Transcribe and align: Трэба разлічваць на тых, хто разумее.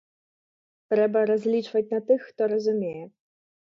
Трэба 0.93 1.19
разлічваць 1.31 1.85
на 1.93 1.99
тых, 2.07 2.19
хто 2.31 2.41
разумее. 2.55 3.05